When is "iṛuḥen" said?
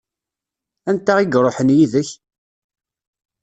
1.37-1.69